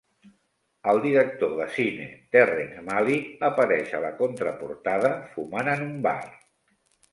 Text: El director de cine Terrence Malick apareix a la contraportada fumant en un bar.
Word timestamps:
El 0.93 1.01
director 1.03 1.51
de 1.59 1.67
cine 1.75 2.07
Terrence 2.37 2.81
Malick 2.89 3.45
apareix 3.51 3.93
a 3.99 4.01
la 4.07 4.11
contraportada 4.25 5.15
fumant 5.37 5.73
en 5.77 5.89
un 5.91 5.97
bar. 6.11 6.19